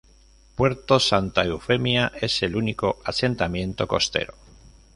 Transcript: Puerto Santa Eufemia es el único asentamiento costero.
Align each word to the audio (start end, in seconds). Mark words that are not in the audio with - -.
Puerto 0.55 0.99
Santa 0.99 1.45
Eufemia 1.45 2.11
es 2.19 2.41
el 2.41 2.55
único 2.55 2.97
asentamiento 3.05 3.87
costero. 3.87 4.33